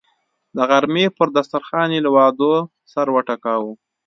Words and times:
د 0.55 0.57
غرمې 0.69 1.05
پر 1.17 1.27
دسترخان 1.37 1.89
یې 1.95 1.99
له 2.05 2.09
وعدو 2.15 2.53
سر 2.91 3.07
وټکاوه. 3.15 3.71